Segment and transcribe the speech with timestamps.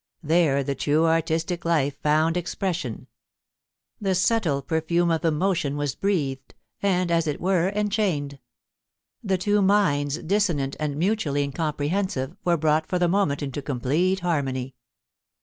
[0.23, 3.05] There the true artistic life found expression:
[4.01, 8.39] the subtle perfume of emotion was breathed, and, as it were, enchained:
[9.23, 14.73] the two minds, dissonant and mutually incomprehensive, were brought for the moment into complete harmony.